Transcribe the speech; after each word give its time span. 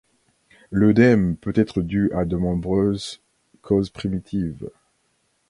L'œdème 0.71 1.37
peut 1.37 1.53
être 1.55 1.83
dû 1.83 2.11
à 2.13 2.25
de 2.25 2.35
nombreuses 2.35 3.21
causes 3.61 3.91
primitives. 3.91 4.67